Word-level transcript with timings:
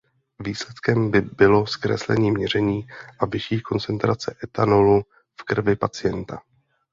Výsledkem 0.39 1.11
by 1.11 1.21
bylo 1.21 1.67
zkreslení 1.67 2.31
měření 2.31 2.87
a 3.19 3.25
vyšší 3.25 3.61
koncentrace 3.61 4.35
ethanolu 4.43 5.03
v 5.39 5.43
krvi 5.43 5.75
pacienta. 5.75 6.41